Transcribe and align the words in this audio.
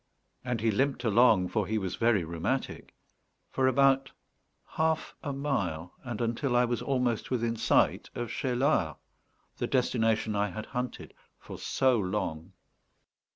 And 0.43 0.61
he 0.61 0.71
limped 0.71 1.03
along, 1.03 1.49
for 1.49 1.67
he 1.67 1.77
was 1.77 1.93
very 1.95 2.23
rheumatic, 2.23 2.95
for 3.51 3.67
about 3.67 4.11
half 4.69 5.13
a 5.21 5.31
mile, 5.31 5.93
and 6.03 6.19
until 6.21 6.55
I 6.55 6.65
was 6.65 6.81
almost 6.81 7.29
within 7.29 7.55
sight 7.55 8.09
of 8.15 8.31
Cheylard, 8.31 8.95
the 9.57 9.67
destination 9.67 10.35
I 10.35 10.49
had 10.49 10.65
hunted 10.65 11.13
for 11.37 11.59
so 11.59 11.99
long. 11.99 12.53